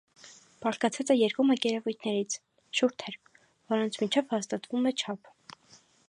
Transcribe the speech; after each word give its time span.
Բաղկացած 0.63 1.09
է 1.13 1.17
երկու 1.17 1.43
մակերևույթներից 1.49 2.37
(շուրթեր), 2.79 3.17
որոնց 3.75 3.99
միջև 4.05 4.33
հաստատվում 4.37 4.89
է 4.93 4.95
չափը։ 5.05 5.35